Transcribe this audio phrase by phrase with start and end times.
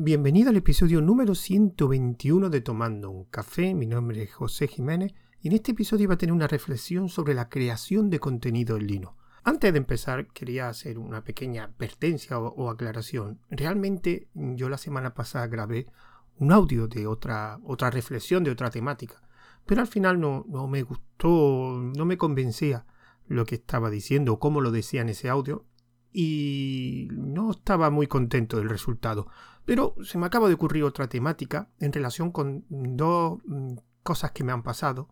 [0.00, 3.74] Bienvenido al episodio número 121 de Tomando un Café.
[3.74, 7.34] Mi nombre es José Jiménez y en este episodio iba a tener una reflexión sobre
[7.34, 9.16] la creación de contenido en Linux.
[9.42, 13.40] Antes de empezar, quería hacer una pequeña advertencia o, aclaración.
[13.50, 15.88] Realmente, yo la semana pasada grabé
[16.38, 19.20] un audio de otra, otra reflexión, de otra temática,
[19.66, 22.86] pero al final no, no me gustó, no me convencía
[23.26, 25.64] lo que estaba diciendo o cómo lo decía en ese audio
[26.12, 29.28] y no estaba muy contento del resultado.
[29.68, 34.42] Pero se me acaba de ocurrir otra temática en relación con dos mm, cosas que
[34.42, 35.10] me han pasado.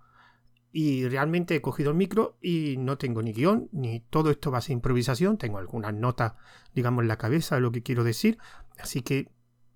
[0.72, 4.56] Y realmente he cogido el micro y no tengo ni guion, ni todo esto va
[4.56, 5.36] a ser improvisación.
[5.36, 6.36] Tengo algunas notas,
[6.74, 8.38] digamos, en la cabeza de lo que quiero decir.
[8.78, 9.30] Así que,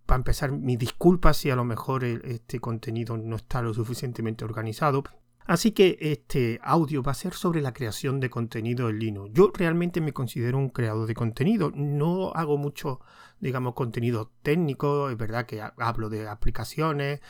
[0.07, 5.03] para empezar, mis disculpas si a lo mejor este contenido no está lo suficientemente organizado.
[5.47, 9.31] Así que este audio va a ser sobre la creación de contenido en Linux.
[9.33, 11.73] Yo realmente me considero un creador de contenido.
[11.75, 13.01] No hago mucho,
[13.41, 15.11] digamos, contenido técnico.
[15.11, 17.21] Es verdad que hablo de aplicaciones,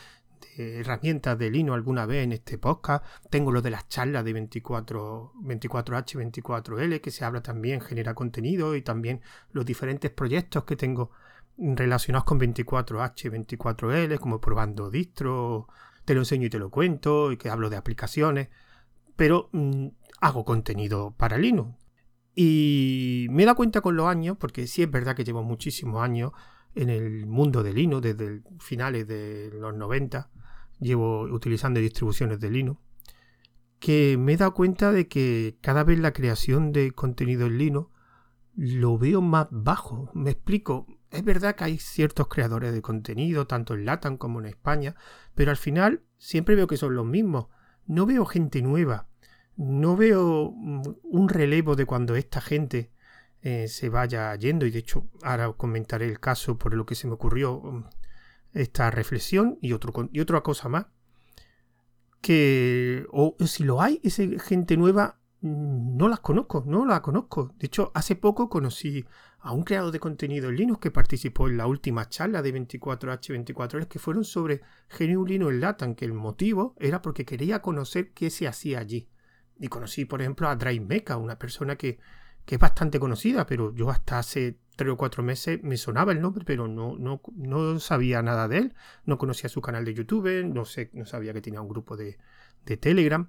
[0.57, 3.03] de herramientas de Linux alguna vez en este podcast.
[3.29, 8.75] Tengo lo de las charlas de 24, 24H, 24L, que se habla también, genera contenido
[8.75, 11.11] y también los diferentes proyectos que tengo
[11.57, 15.67] relacionados con 24H, 24L, como probando distro
[16.05, 18.49] te lo enseño y te lo cuento, y que hablo de aplicaciones,
[19.15, 19.87] pero mm,
[20.21, 21.75] hago contenido para Linux.
[22.35, 26.01] Y me he dado cuenta con los años, porque sí es verdad que llevo muchísimos
[26.01, 26.31] años
[26.75, 30.29] en el mundo de Linux, desde finales de los 90,
[30.79, 32.79] llevo utilizando distribuciones de Linux,
[33.79, 37.89] que me he dado cuenta de que cada vez la creación de contenido en Linux
[38.55, 40.09] lo veo más bajo.
[40.13, 44.45] Me explico, es verdad que hay ciertos creadores de contenido, tanto en Latam como en
[44.45, 44.95] España,
[45.35, 47.47] pero al final siempre veo que son los mismos.
[47.85, 49.07] No veo gente nueva.
[49.57, 52.91] No veo mm, un relevo de cuando esta gente
[53.41, 54.65] eh, se vaya yendo.
[54.65, 57.85] Y de hecho, ahora comentaré el caso por lo que se me ocurrió mm,
[58.53, 60.85] esta reflexión y, y otra cosa más.
[62.21, 67.53] Que, o si lo hay, esa gente nueva, no las conozco, no la conozco.
[67.57, 69.05] De hecho, hace poco conocí
[69.39, 73.87] a un creador de contenido en Linux que participó en la última charla de 24H24
[73.87, 74.61] que fueron sobre
[74.97, 79.09] GNU Linux Latam, que el motivo era porque quería conocer qué se hacía allí.
[79.59, 81.99] Y conocí, por ejemplo, a Drive una persona que,
[82.45, 86.21] que, es bastante conocida, pero yo hasta hace tres o cuatro meses me sonaba el
[86.21, 88.75] nombre, pero no, no, no sabía nada de él,
[89.05, 92.17] no conocía su canal de YouTube, no, sé, no sabía que tenía un grupo de,
[92.65, 93.27] de Telegram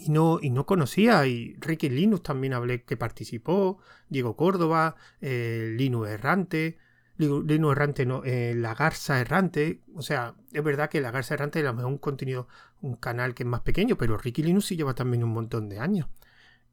[0.00, 1.26] y no, y no conocía.
[1.26, 3.78] Y Ricky Linux también hablé que participó,
[4.08, 6.78] Diego Córdoba, eh, Linux Errante,
[7.16, 9.82] Linux Errante no, eh, La Garza Errante.
[9.94, 12.48] O sea, es verdad que La Garza Errante es a lo mejor un contenido,
[12.80, 15.78] un canal que es más pequeño, pero Ricky Linux sí lleva también un montón de
[15.78, 16.08] años.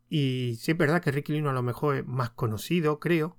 [0.09, 3.37] Y sí es verdad que Ricky Linux a lo mejor es más conocido, creo.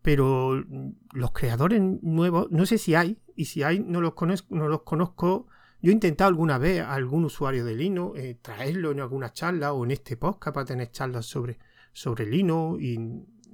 [0.00, 0.64] Pero
[1.12, 4.82] los creadores nuevos, no sé si hay, y si hay, no los conozco, no los
[4.82, 5.46] conozco
[5.82, 9.72] yo he intentado alguna vez a algún usuario de Linux eh, traerlo en alguna charla
[9.72, 11.58] o en este podcast para tener charlas sobre,
[11.92, 12.98] sobre Linux y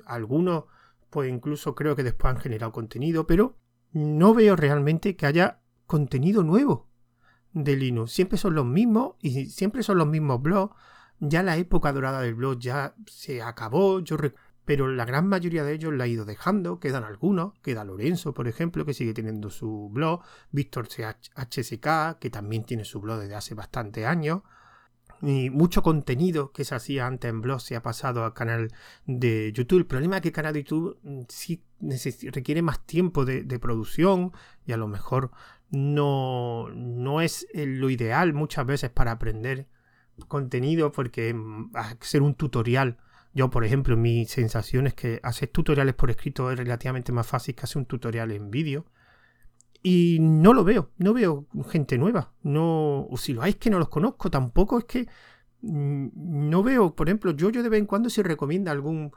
[0.07, 0.65] algunos
[1.11, 3.57] pues incluso creo que después han generado contenido, pero
[3.93, 6.89] no veo realmente que haya contenido nuevo
[7.53, 8.13] de Linux.
[8.13, 10.75] Siempre son los mismos y siempre son los mismos blogs.
[11.21, 14.01] Ya la época dorada del blog ya se acabó.
[14.01, 14.17] Yo
[14.69, 18.49] pero la gran mayoría de ellos la ha ido dejando, quedan algunos, queda Lorenzo, por
[18.49, 20.21] ejemplo, que sigue teniendo su blog,
[20.51, 24.43] Víctor HSK, que también tiene su blog desde hace bastante años,
[25.23, 28.71] y mucho contenido que se hacía antes en blog se ha pasado al canal
[29.07, 29.79] de YouTube.
[29.79, 31.65] El problema es que el canal de YouTube mm, sí
[32.31, 34.33] requiere más tiempo de, producción
[34.67, 35.31] y a lo mejor
[35.71, 39.67] no, no es lo ideal muchas veces para aprender
[40.27, 42.99] contenido porque mm, hacer un tutorial
[43.35, 47.55] yo, por ejemplo, mi sensación es que hacer tutoriales por escrito es relativamente más fácil
[47.55, 48.87] que hacer un tutorial en vídeo.
[49.83, 52.33] Y no lo veo, no veo gente nueva.
[52.43, 55.09] No, o si lo hay es que no los conozco, tampoco es que
[55.63, 56.09] mm,
[56.51, 59.13] no veo, por ejemplo, yo, yo de vez en cuando si recomienda algún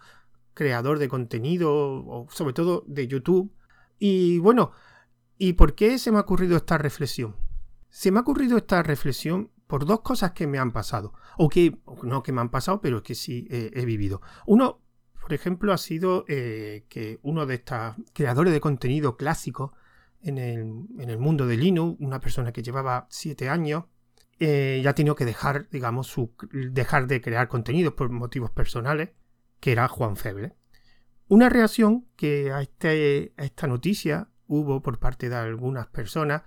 [0.54, 3.52] creador de contenido, o sobre todo de YouTube.
[3.98, 4.72] Y bueno,
[5.38, 7.36] ¿y por qué se me ha ocurrido esta reflexión?
[7.90, 11.14] Se me ha ocurrido esta reflexión por dos cosas que me han pasado.
[11.38, 14.22] O que, no que me han pasado, pero que sí he vivido.
[14.46, 14.82] Uno,
[15.22, 19.74] por ejemplo, ha sido eh, que uno de estos creadores de contenido clásico
[20.22, 23.86] en el, mundo de Linux, una persona que llevaba siete años,
[24.40, 29.12] eh, ya ha tenido que dejar, digamos, su, dejar de crear contenido por motivos personales,
[29.62, 30.54] que era Juan Feble.
[31.30, 36.42] Una reacción que a, este, a esta noticia hubo por parte de algunas personas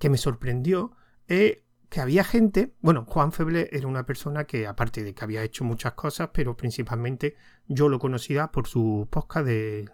[0.00, 0.96] que me sorprendió
[1.28, 1.58] es
[1.94, 5.62] que había gente, bueno, Juan Feble era una persona que aparte de que había hecho
[5.62, 7.36] muchas cosas, pero principalmente
[7.68, 9.88] yo lo conocía por su podcast de,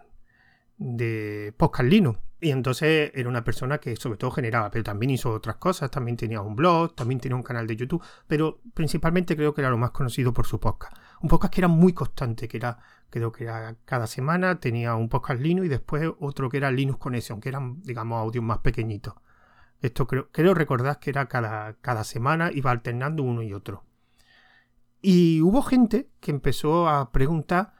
[0.77, 5.29] de Podcast Linux, Y entonces era una persona que sobre todo generaba, pero también hizo
[5.29, 9.53] otras cosas, también tenía un blog, también tenía un canal de YouTube, pero principalmente creo
[9.53, 10.97] que era lo más conocido por su podcast.
[11.21, 12.79] Un podcast que era muy constante, que era,
[13.11, 16.97] creo que era cada semana, tenía un podcast Linux y después otro que era Linux
[16.97, 19.13] Connection, que eran, digamos, audios más pequeñitos.
[19.81, 23.83] Esto creo, creo recordar que era cada, cada semana, iba alternando uno y otro.
[25.01, 27.73] Y hubo gente que empezó a preguntar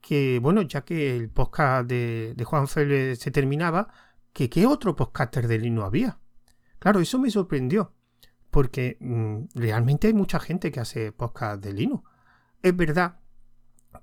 [0.00, 3.88] que, bueno, ya que el podcast de, Juan Feble se terminaba,
[4.32, 6.18] que qué otro podcaster de Linux había.
[6.78, 7.92] Claro, eso me sorprendió,
[8.50, 12.04] porque mm, realmente hay mucha gente que hace podcast de Linux.
[12.62, 13.19] Es verdad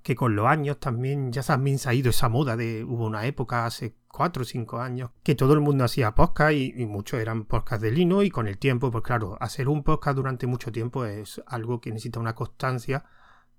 [0.02, 3.26] que con los años también ya también se ha ido esa moda de hubo una
[3.26, 7.44] época hace cuatro o cinco años que todo el mundo hacía podcast y, muchos eran
[7.44, 11.04] podcast de Linux y con el tiempo pues claro hacer un podcast durante mucho tiempo
[11.04, 13.04] es algo que necesita una constancia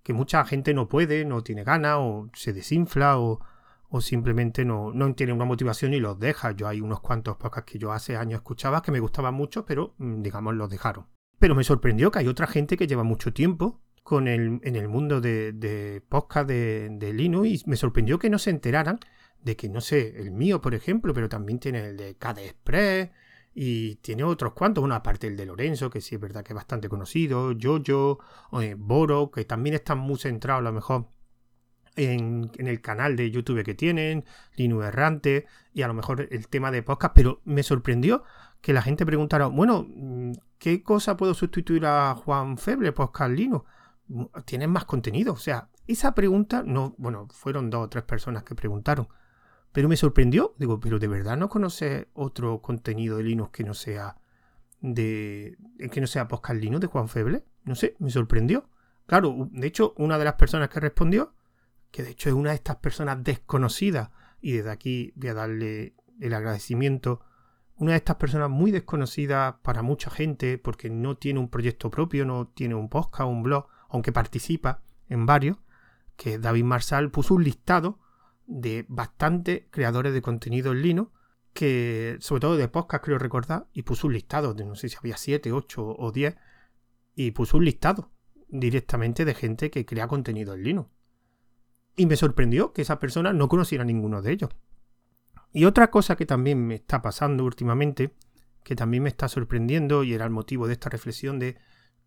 [0.04, 3.40] que mucha gente no puede, no tiene ganas, o se desinfla, o,
[3.90, 6.52] o simplemente no, no, tiene una motivación y los deja.
[6.52, 9.94] Yo hay unos cuantos podcasts que yo hace años escuchaba que me gustaban mucho, pero
[9.98, 11.08] mm, digamos los dejaron.
[11.38, 14.88] Pero me sorprendió que hay otra gente que lleva mucho tiempo con el, en el
[14.88, 19.00] mundo de, de podcast de, Linux y me sorprendió que no se enteraran
[19.44, 23.10] de que, no sé, el mío, por ejemplo, pero también tiene el de KD Express,
[23.54, 26.56] y tiene otros cuantos, bueno, aparte el de Lorenzo, que sí es verdad que es
[26.56, 28.20] bastante conocido, Jojo,
[28.62, 31.08] eh, Boro, que también están muy centrados a lo mejor
[31.96, 34.24] en, el canal de YouTube que tienen,
[34.56, 38.24] Linux Errante, y a lo mejor el tema de podcast, pero me sorprendió
[38.62, 43.66] que la gente preguntara, bueno, mm, ¿qué cosa puedo sustituir a Juan Feble, Podcast Linux?
[44.46, 48.56] Tienen más contenido, o sea, esa pregunta, no, bueno, fueron dos o tres personas que
[48.56, 49.08] preguntaron,
[49.72, 53.74] pero me sorprendió, digo, pero de verdad no conoce otro contenido de Linux que no
[53.74, 54.18] sea
[54.82, 55.58] de
[55.92, 57.44] que no sea podcast Linux de Juan Feble.
[57.66, 58.70] No sé, me sorprendió.
[59.06, 61.34] Claro, de hecho, una de las personas que respondió,
[61.92, 64.10] que de hecho es una de estas personas desconocidas,
[64.42, 67.22] y desde aquí voy a darle el agradecimiento,
[67.76, 72.26] una de estas personas muy desconocidas para mucha gente, porque no tiene un proyecto propio,
[72.26, 75.58] no tiene un podcast, un blog, aunque participa en varios,
[76.16, 78.00] que David Marsal puso un listado
[78.46, 81.12] de bastantes creadores de contenido en Linux,
[81.54, 84.98] que sobre todo de podcast creo recordar, y puso un listado, de no sé si
[84.98, 86.36] había 7, 8 o 10,
[87.16, 88.12] y puso un listado
[88.48, 90.90] directamente de gente que crea contenido en Linux.
[91.96, 94.50] Y me sorprendió que esa persona no conociera a ninguno de ellos.
[95.52, 98.14] Y otra cosa que también me está pasando últimamente,
[98.64, 101.58] que también me está sorprendiendo y era el motivo de esta reflexión de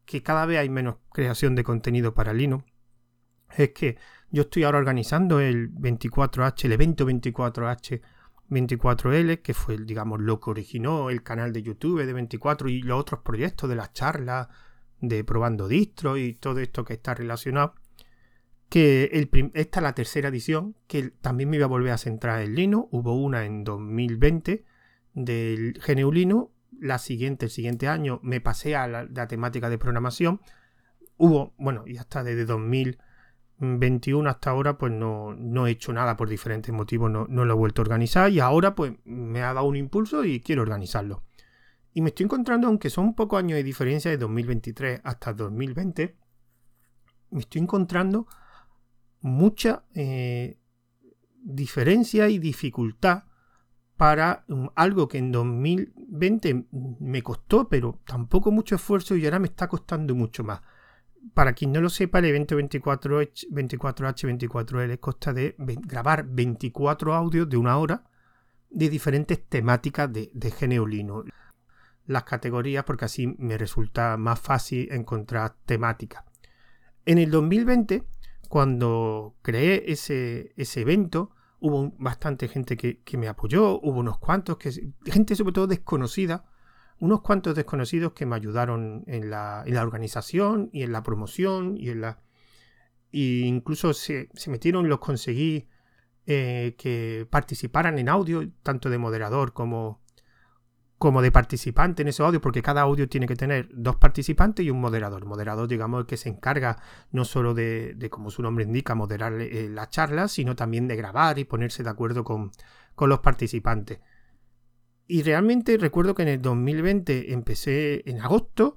[0.05, 2.65] que cada vez hay menos creación de contenido para Linux,
[3.57, 3.99] es que
[4.31, 8.01] yo estoy ahora organizando el 24H, el evento 24H
[8.53, 13.01] 24L, que fue, digamos, lo que originó el canal de YouTube de 24 y los
[13.01, 14.49] otros proyectos de las charlas
[15.01, 17.75] de probando distro y todo esto que está relacionado.
[18.69, 22.55] Que esta es la tercera edición, que también me iba a volver a centrar en
[22.55, 22.89] Linux.
[22.91, 24.65] Hubo una en 2020
[25.13, 26.52] del GNU Linux.
[26.83, 30.41] La siguiente, el siguiente año, me pasé a la, temática de programación.
[31.17, 32.99] Hubo, bueno, y hasta desde 2000
[33.65, 37.53] 21 hasta ahora pues no, no, he hecho nada por diferentes motivos, no, no, lo
[37.53, 41.23] he vuelto a organizar y ahora pues me ha dado un impulso y quiero organizarlo.
[41.95, 46.17] Y me estoy encontrando, aunque son pocos años de diferencia de 2023 hasta 2020,
[47.31, 48.27] me estoy encontrando
[49.21, 50.59] mucha eh,
[51.45, 53.27] diferencia y dificultad
[54.03, 56.67] para um, algo que en 2020
[56.99, 60.61] me costó, pero tampoco mucho esfuerzo y ahora me está costando mucho más
[61.35, 67.57] para quien no lo sepa, el evento 24H, 24H24L consta de grabar 24 audios de
[67.57, 68.03] una hora
[68.71, 71.23] de diferentes temáticas de, de Geneolino.
[72.07, 76.25] Las categorías, porque así me resulta más fácil encontrar temáticas.
[77.07, 78.03] En el 2020,
[78.49, 81.31] cuando creé ese evento,
[81.63, 86.45] hubo bastante gente que, que, me apoyó, hubo unos cuantos, que, gente sobre todo desconocida,
[86.99, 92.01] unos cuantos desconocidos que me ayudaron en la, organización y en la promoción y en
[92.01, 92.21] la...
[93.13, 95.69] incluso se, metieron, los conseguí
[96.27, 100.02] eh, que participaran en audio, tanto de moderador como,
[101.03, 104.71] como de participante en ese audio, porque cada audio tiene que tener dos participantes y
[104.71, 105.25] un moderador.
[105.25, 106.81] moderador, digamos, que se encarga
[107.11, 111.41] no solo de, como su nombre indica, moderar eh, la charla, sino también de grabar
[111.41, 112.53] y ponerse de acuerdo con,
[112.95, 113.99] con los participantes.
[115.09, 118.77] Y realmente recuerdo que en el 2020 empecé en agosto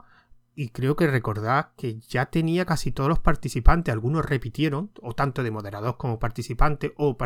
[0.55, 5.43] y creo que recordad que ya tenía casi todos los participantes, algunos repitieron, o tanto
[5.43, 7.17] de moderador como participante, o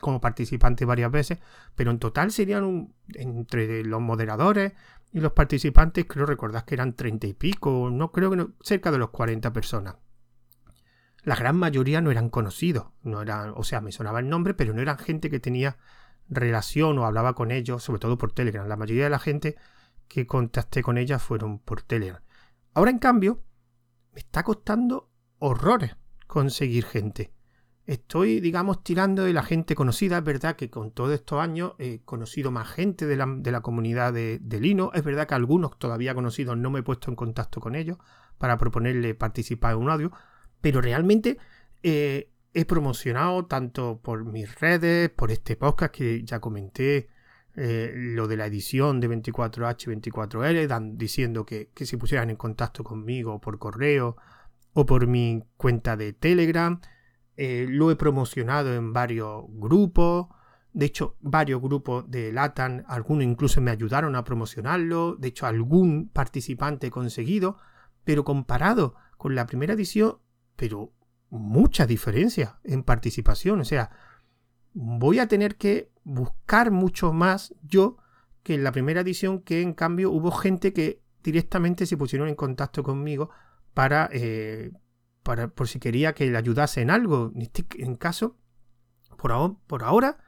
[0.00, 1.38] como participante varias veces,
[1.76, 4.72] pero en total serían entre los moderadores
[5.12, 8.90] y los participantes, creo recordad que eran treinta y pico, no creo que no, cerca
[8.90, 9.96] de los 40 personas.
[11.22, 14.74] La gran mayoría no eran conocidos, no eran, o sea, me sonaba el nombre, pero
[14.74, 15.76] no eran gente que tenía
[16.28, 18.66] relación o hablaba con ellos, sobre todo por Telegram.
[18.68, 19.56] La mayoría de la gente
[20.08, 22.22] que contacté con ella fueron por Telegram.
[22.74, 23.42] Ahora, en cambio,
[24.12, 25.96] me está costando horrores
[26.26, 27.32] conseguir gente.
[27.86, 30.18] Estoy, digamos, tirando de la gente conocida.
[30.18, 34.38] Es verdad que con todos estos años he conocido más gente de la, comunidad de,
[34.40, 34.96] de, Linux.
[34.96, 37.98] Es verdad que algunos todavía conocidos no me he puesto en contacto con ellos
[38.38, 40.12] para proponerle participar en un audio.
[40.60, 41.38] Pero realmente
[41.82, 47.08] eh, he promocionado tanto por mis redes, por este podcast que ya comenté,
[47.56, 52.36] eh, lo de la edición de 24H, 24L, dan, diciendo que, que se pusieran en
[52.36, 54.16] contacto conmigo por correo
[54.74, 56.80] o por mi cuenta de Telegram.
[57.36, 60.28] Eh, lo he promocionado en varios grupos.
[60.74, 65.16] De hecho, varios grupos de LATAN, algunos incluso me ayudaron a promocionarlo.
[65.16, 67.56] De hecho, algún participante he conseguido.
[68.04, 70.18] Pero comparado con la primera edición,
[70.56, 70.92] pero
[71.30, 73.60] mucha diferencia en participación.
[73.60, 73.90] O sea,
[74.78, 77.96] voy a tener que buscar mucho más yo
[78.42, 82.34] que en la primera edición, que en cambio hubo gente que directamente se pusieron en
[82.34, 83.30] contacto conmigo
[83.72, 84.70] para, eh,
[85.22, 87.32] por si quería que le ayudase en algo.
[87.34, 87.64] En este
[87.98, 88.36] caso,
[89.16, 90.18] por, por ahora,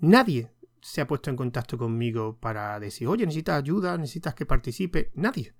[0.00, 0.50] nadie
[0.82, 5.12] se ha puesto en contacto conmigo para decir, oye, necesitas ayuda, necesitas que participe.
[5.14, 5.54] Nadie.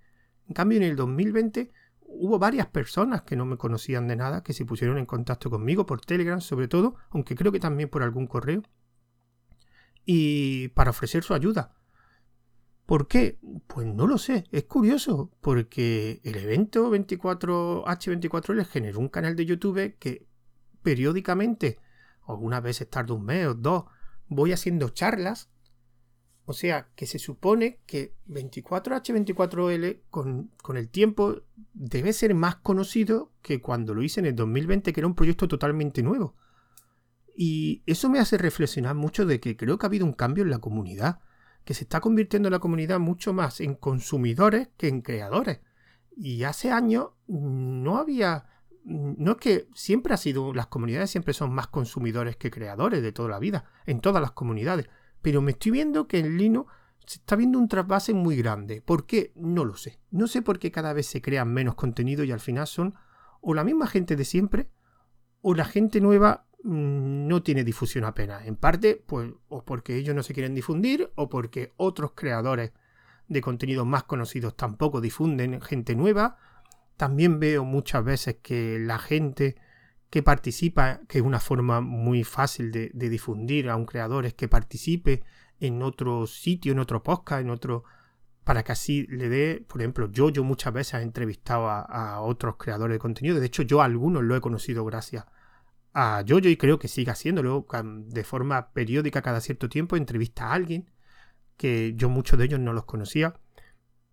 [0.48, 1.72] En cambio, en el 2020
[2.04, 5.86] hubo varias personas que no me conocían de nada que se pusieron en contacto conmigo
[5.86, 8.62] por Telegram, sobre todo, aunque creo que también por algún correo,
[10.04, 11.74] y para ofrecer su ayuda.
[12.86, 13.38] ¿Por qué?
[13.66, 19.46] Pues no lo sé, es curioso, porque el evento 24H24 les generó un canal de
[19.46, 20.26] YouTube que
[20.82, 21.78] periódicamente,
[22.28, 23.84] algunas veces tarde un mes o dos,
[24.28, 25.50] voy haciendo charlas.
[26.46, 33.32] O sea, que se supone que 24H24L con, con el tiempo debe ser más conocido
[33.40, 36.36] que cuando lo hice en el 2020, que era un proyecto totalmente nuevo.
[37.36, 40.50] Y eso me hace reflexionar mucho de que creo que ha habido un cambio en
[40.50, 41.20] la comunidad
[41.64, 45.60] que se está convirtiendo la comunidad mucho más en consumidores que en creadores.
[46.16, 48.46] Y hace años no había...
[48.84, 53.12] No es que siempre ha sido, las comunidades siempre son más consumidores que creadores de
[53.12, 54.88] toda la vida, en todas las comunidades.
[55.24, 56.72] Pero me estoy viendo que en Linux
[57.04, 58.80] se está viendo un trasvase muy grande.
[58.80, 59.32] ¿Por qué?
[59.34, 59.98] No lo sé.
[60.12, 62.94] No sé por qué cada vez se crean menos contenido y al final son
[63.40, 64.68] o la misma gente de siempre
[65.42, 68.46] o la gente nueva Mm, no tiene difusión apenas.
[68.46, 72.72] En parte, pues, o porque ellos no se quieren difundir, o porque otros creadores
[73.28, 76.38] de contenidos más conocidos tampoco difunden gente nueva.
[76.96, 79.56] También veo muchas veces que la gente
[80.14, 84.46] que participa, que es una forma muy fácil de, difundir a un creador, es que
[84.46, 85.24] participe
[85.58, 87.82] en otro sitio, en otro podcast, en otro
[88.44, 92.54] para que así le dé, por ejemplo, yo, yo muchas veces he entrevistado a, otros
[92.58, 95.24] creadores de contenido, de hecho yo a algunos lo he conocido gracias
[95.94, 97.66] a Jojo y creo que sigue haciéndolo
[98.06, 100.92] de forma periódica cada cierto tiempo, entrevista a alguien,
[101.56, 103.34] que yo muchos de ellos no los conocía.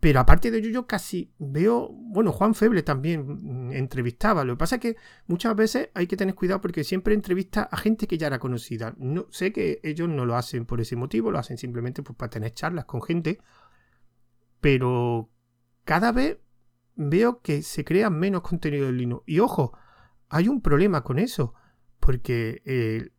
[0.02, 4.44] Pero aparte de Jojo casi veo, bueno, Juan Feble también mm, entrevistaba.
[4.44, 7.78] Lo que pasa es que muchas veces hay que tener cuidado porque siempre entrevista a
[7.78, 8.96] gente que ya era conocida.
[8.98, 12.32] No, sé que ellos no lo hacen por ese motivo, lo hacen simplemente pues, para
[12.32, 13.38] tener charlas con gente.
[14.60, 15.30] Pero
[15.84, 16.40] cada vez
[16.96, 19.24] veo que se crea menos contenido en Linux.
[19.28, 19.78] Y ojo,
[20.30, 21.54] hay un problema con eso
[22.00, 23.12] porque eh,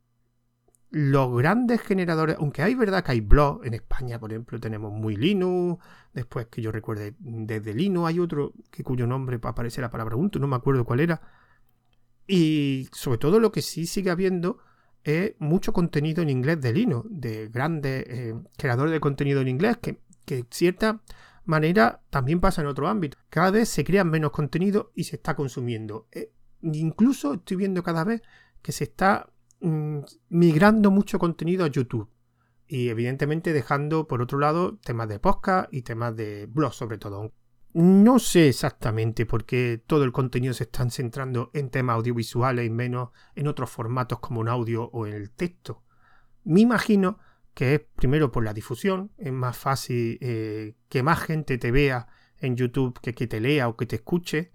[0.93, 5.17] los grandes generadores, aunque hay verdad que hay blogs, en España por ejemplo tenemos muy
[5.17, 5.83] Linux,
[6.13, 10.39] después que yo recuerde desde Linux hay otro que cuyo nombre aparece la palabra Ubuntu,
[10.39, 11.23] no me acuerdo cuál era,
[12.27, 14.59] y sobre todo lo que sí sigue habiendo
[15.03, 19.79] es mucho contenido en inglés de Linux, de grandes eh, creadores de contenido en inglés
[19.79, 21.01] que, que de cierta
[21.47, 23.17] manera también pasa en otro ámbito.
[23.31, 26.07] Cada vez se crean menos contenido y se está consumiendo.
[26.13, 28.23] Eh, incluso estoy viendo cada vez
[28.61, 29.32] que se está
[29.63, 32.11] mm, migrando mucho contenido a YouTube.
[32.67, 37.33] Y evidentemente dejando por otro lado temas de podcast y temas de blog sobre todo.
[37.75, 42.71] No sé exactamente por qué todo el contenido se está centrando en temas audiovisuales y
[42.71, 45.83] menos en otros formatos como un audio o el texto.
[46.45, 47.19] Me imagino
[47.55, 52.09] que es primero por la difusión, es más fácil eh, que más gente te vea
[52.39, 54.53] en YouTube que que te lea o que te escuche.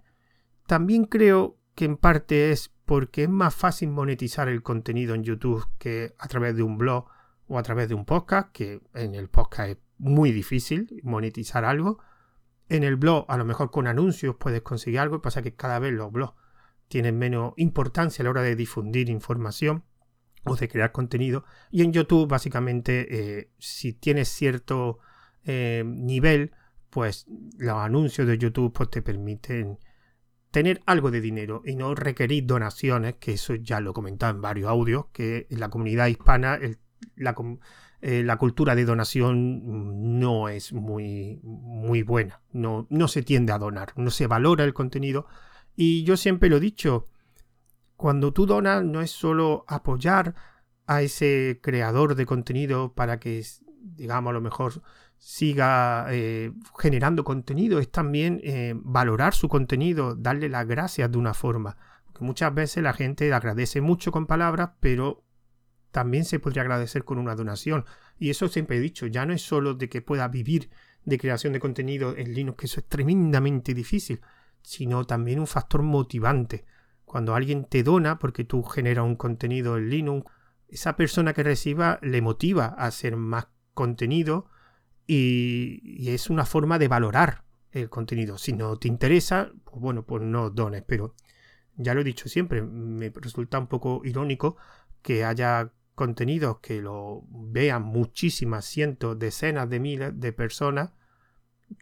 [0.66, 5.64] También creo que en parte es porque es más fácil monetizar el contenido en YouTube
[5.78, 7.06] que a través de un blog
[7.46, 12.00] o a través de un podcast, que en el podcast es muy difícil monetizar algo.
[12.68, 15.92] En el blog, a lo mejor con anuncios puedes conseguir algo, pasa que cada vez
[15.92, 16.34] los blogs
[16.88, 19.84] tienen menos importancia a la hora de difundir información
[20.42, 21.44] o de crear contenido.
[21.70, 24.98] Y en YouTube, básicamente, eh, si tienes cierto
[25.44, 26.50] eh, nivel,
[26.90, 29.78] pues los anuncios de YouTube pues, te permiten
[30.58, 34.42] tener algo de dinero y no requerir donaciones, que eso ya lo he comentado en
[34.42, 36.76] varios audios, que en la comunidad hispana eh,
[38.24, 42.40] la cultura de donación no es muy, muy buena.
[42.50, 45.26] No, no se tiende a donar, no se valora el contenido.
[45.76, 47.06] Y yo siempre lo he dicho,
[47.96, 50.34] cuando tú donas no es solo apoyar
[50.88, 53.46] a ese creador de contenido para que,
[53.80, 54.82] digamos, a lo mejor
[55.18, 61.34] siga eh, generando contenido, es también eh, valorar su contenido, darle las gracias de una
[61.34, 61.76] forma.
[62.20, 65.24] Muchas veces la gente agradece mucho con palabras, pero
[65.90, 67.84] también se podría agradecer con una donación.
[68.18, 70.70] Y eso siempre he dicho, ya no es solo de que pueda vivir
[71.04, 74.20] de creación de contenido en Linux, que eso es tremendamente difícil,
[74.62, 76.64] sino también un factor motivante.
[77.04, 80.30] Cuando alguien te dona porque tú generas un contenido en Linux,
[80.68, 84.50] esa persona que reciba le motiva a hacer más contenido
[85.08, 88.38] y, es una forma de valorar el contenido.
[88.38, 91.14] Si no te interesa, pues bueno, pues no dones, pero
[91.76, 94.56] ya lo he dicho siempre, me resulta un poco irónico
[95.02, 100.92] que haya contenidos que lo vean muchísimas, cientos, decenas de miles de personas.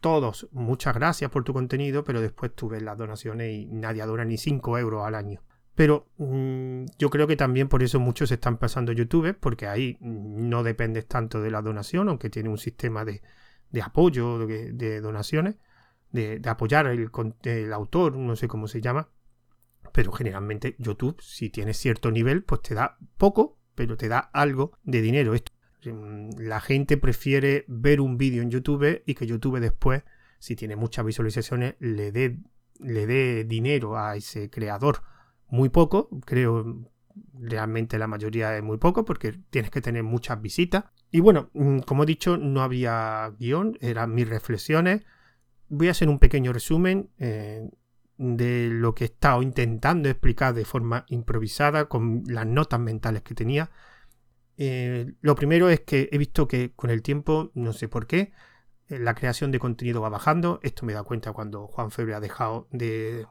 [0.00, 4.24] Todos, muchas gracias por tu contenido, pero después tú ves las donaciones y nadie dona
[4.24, 5.42] ni 5 euros al año.
[5.76, 10.62] Pero mm, yo creo que también por eso muchos están pasando YouTube, porque ahí no
[10.62, 13.22] dependes tanto de la donación, aunque tiene un sistema de,
[13.82, 15.56] apoyo, de, donaciones,
[16.10, 17.10] de, apoyar el,
[17.42, 19.10] el, autor, no sé cómo se llama.
[19.92, 24.78] Pero generalmente YouTube, si tienes cierto nivel, pues te da poco, pero te da algo
[24.82, 25.34] de dinero.
[25.84, 30.04] Mm, la gente prefiere ver un vídeo en YouTube y que YouTube después,
[30.38, 32.40] si tiene muchas visualizaciones, le dé
[32.80, 35.02] le dé dinero a ese creador.
[35.48, 36.90] Muy poco, creo
[37.38, 40.84] realmente la mayoría es muy poco porque tienes que tener muchas visitas.
[41.10, 45.02] Y bueno, mm, como he dicho, no había guion, eran mis reflexiones.
[45.68, 47.10] Voy a hacer un pequeño resumen.
[47.18, 47.68] Eh,
[48.18, 53.34] de lo que he estado intentando explicar de forma improvisada con las notas mentales que
[53.34, 53.70] tenía.
[54.56, 58.32] Eh, lo primero es que he visto que con el tiempo, no sé por qué,
[58.88, 60.60] eh, la creación de contenido va bajando.
[60.62, 63.26] Esto me da cuenta cuando Juan Febre ha dejado de,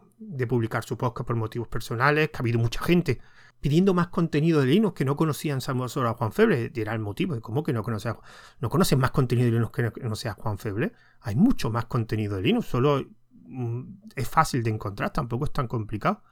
[0.47, 3.19] publicar su podcast por motivos personales, que ha habido mucha gente
[3.59, 6.69] pidiendo más contenido de Linux que no conocían solo a Juan Febre.
[6.69, 8.13] Dirá el motivo, ¿cómo que no conoces,
[8.59, 10.93] no conoces más contenido de Linux que no, que sea Juan Febre?
[11.21, 13.05] Hay mucho más contenido de Linux, solo
[13.47, 16.23] Mm, es fácil de encontrar, tampoco es tan complicado.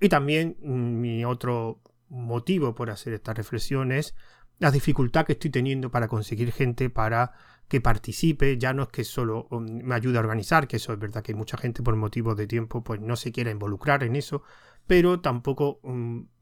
[0.00, 4.14] Y también mm, mi otro motivo por hacer esta reflexión es
[4.58, 7.32] la dificultad que estoy teniendo para conseguir gente para
[7.72, 10.98] que participe, ya no es que solo mm, me ayude a organizar, que eso es
[10.98, 14.42] verdad que mucha gente por motivos de tiempo pues no se quiere involucrar en eso,
[14.86, 15.80] pero tampoco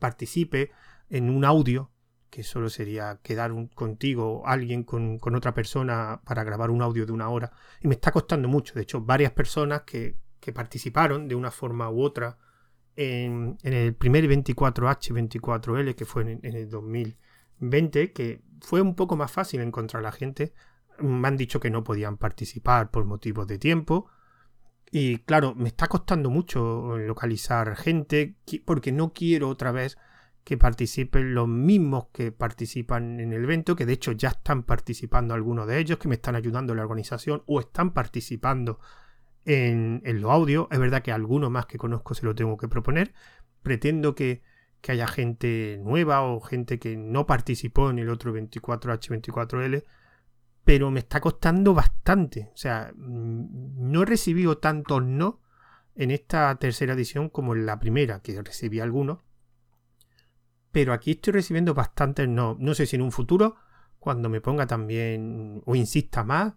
[0.00, 0.72] participe
[1.08, 1.92] en un audio
[2.30, 7.28] que solo sería quedar contigo, alguien con, otra persona para grabar un audio de una
[7.28, 7.52] hora.
[7.80, 8.74] Y me está costando mucho.
[8.74, 10.16] De hecho, varias personas que,
[10.52, 12.38] participaron de una forma u otra
[12.96, 19.60] en, el primer 24H24L, que fue en, el 2020, que fue un poco más fácil
[19.60, 20.52] encontrar a la gente.
[21.00, 24.08] Me han dicho que no podían participar por motivos de tiempo.
[24.90, 29.96] Y claro, me está costando mucho localizar gente porque no quiero otra vez
[30.44, 35.34] que participen los mismos que participan en el evento, que de hecho ya están participando
[35.34, 38.80] algunos de ellos, que me están ayudando en la organización o están participando
[39.44, 40.66] en, los audios.
[40.70, 43.12] Es verdad que algunos más que conozco se lo tengo que proponer.
[43.62, 44.42] Pretendo que,
[44.80, 49.84] que haya gente nueva o gente que no participó en el otro 24H24L,
[50.64, 52.50] pero me está costando bastante.
[52.52, 55.40] O sea, mm, no he recibido tantos no
[55.94, 59.18] en esta tercera edición como en la primera, que recibí algunos
[60.72, 62.56] pero aquí estoy recibiendo bastantes no.
[62.58, 63.56] No sé si en un futuro,
[63.98, 66.54] cuando me ponga también o insista más,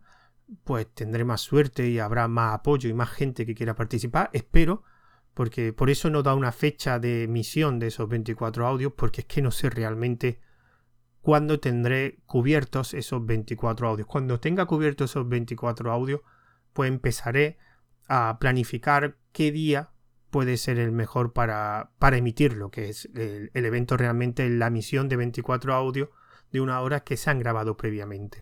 [0.63, 4.29] pues tendré más suerte y habrá más apoyo y más gente que quiera participar.
[4.33, 4.83] Espero,
[5.33, 9.27] porque por eso no da una fecha de emisión de esos 24 audios, porque es
[9.27, 10.39] que no sé realmente
[11.23, 14.07] cuándo tendré cubiertos esos 24 audios.
[14.07, 16.21] Cuando tenga cubiertos esos 24 audios,
[16.73, 17.57] pues empezaré
[18.07, 19.91] a planificar qué día
[20.31, 25.15] puede ser el mejor para, para emitirlo, que es el, evento realmente la misión de
[25.15, 26.09] 24 audios
[26.51, 28.41] de una hora que se han grabado previamente.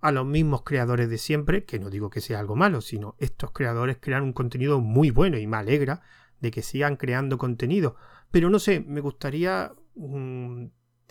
[0.00, 3.50] A los mismos creadores de siempre, que no digo que sea algo malo, sino estos
[3.50, 6.00] creadores crean un contenido muy bueno y me alegra
[6.40, 7.96] de que sigan creando contenido.
[8.30, 10.39] Pero no sé, me gustaría mm,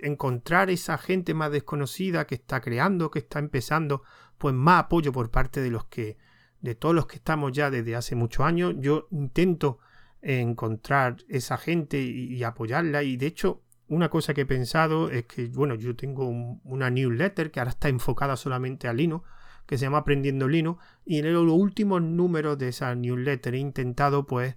[0.03, 4.03] encontrar esa gente más desconocida que está creando, que está empezando,
[4.37, 6.17] pues más apoyo por parte de los que,
[6.61, 8.75] de todos los que estamos ya desde hace muchos años.
[8.79, 9.79] Yo intento
[10.21, 13.03] encontrar esa gente y, apoyarla.
[13.03, 17.51] Y de hecho, una cosa que he pensado es que, bueno, yo tengo una newsletter
[17.51, 19.27] que ahora está enfocada solamente a Linux,
[19.65, 24.25] que se llama Aprendiendo Linux, y en los últimos números de esa newsletter he intentado,
[24.25, 24.55] pues,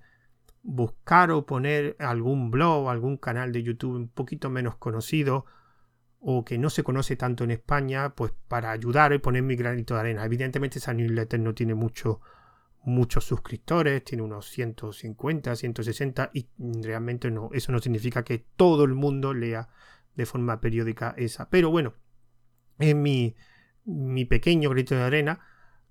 [0.62, 5.44] buscar o poner algún blog, algún canal de YouTube un poquito menos conocido,
[6.20, 9.94] o que no se conoce tanto en España, pues para ayudar y poner mi granito
[9.94, 10.24] de arena.
[10.24, 12.20] Evidentemente esa newsletter no tiene mucho,
[12.84, 16.48] muchos suscriptores, tiene unos 150, 160 y
[16.80, 19.68] realmente no, eso no significa que todo el mundo lea
[20.14, 21.50] de forma periódica esa.
[21.50, 21.94] Pero bueno,
[22.78, 23.34] es mi,
[23.84, 25.40] mi pequeño grito de arena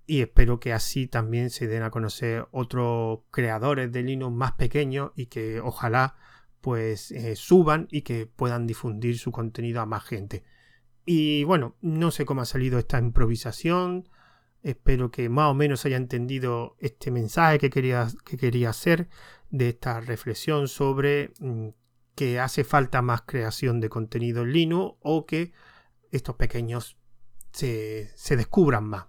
[0.06, 5.12] y espero que así también se den a conocer otros creadores de Linux más pequeños
[5.16, 6.16] y que ojalá
[6.60, 10.44] pues eh, suban y que puedan difundir su contenido a más gente.
[11.04, 14.08] Y bueno, no sé cómo ha salido esta improvisación.
[14.62, 19.08] Espero que más o menos haya entendido este mensaje que quería, que quería hacer
[19.50, 21.68] de esta reflexión sobre mm,
[22.14, 25.52] que hace falta más creación de contenido en Linux o que
[26.10, 26.96] estos pequeños
[27.52, 29.06] se, descubran más.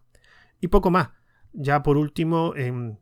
[0.64, 1.10] Y poco más.
[1.52, 2.96] Ya por último, em,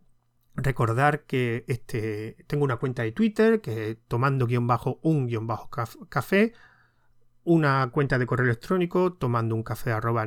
[0.55, 5.69] recordar que este, tengo una cuenta de Twitter que tomando guion bajo un guion bajo
[6.09, 6.53] café,
[7.43, 10.25] una cuenta de correo electrónico tomando un café arroba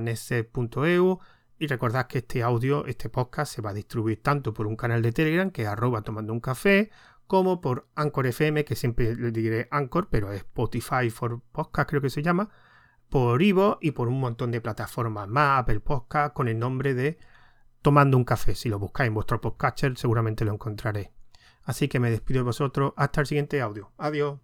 [1.58, 5.02] y recordad que este audio, este podcast se va a distribuir tanto por un canal
[5.02, 6.92] de Telegram que es arroba tomando un café
[7.26, 12.00] como por Anchor FM, que siempre le diré Anchor, pero es Spotify for Podcast creo
[12.00, 12.48] que se llama,
[13.14, 17.16] por Ivo y por un montón de plataformas más, Apple Podcast, con el nombre de
[17.80, 18.56] Tomando un Café.
[18.56, 21.10] Si lo buscáis en vuestro podcatcher seguramente lo encontraréis.
[21.62, 22.92] Así que me despido de vosotros.
[22.96, 23.92] Hasta el siguiente audio.
[23.98, 24.40] Adiós.